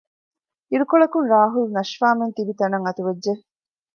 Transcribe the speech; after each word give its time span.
އިރުކޮޅަކުން 0.71 1.27
ރާހުލް 1.33 1.71
ނަޝްފާމެން 1.75 2.33
ތިބި 2.35 2.53
ތަނަށް 2.59 2.85
އަތުވެއްޖެ 2.85 3.33